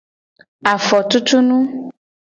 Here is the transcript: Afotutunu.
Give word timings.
Afotutunu. 0.73 1.57